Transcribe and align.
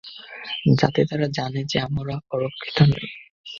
যাতে 0.79 1.01
তারা 1.05 1.27
জানে 1.33 1.61
যে 1.63 1.77
আমরা 1.79 2.15
অরক্ষিত 2.31 2.77
নই। 2.81 3.07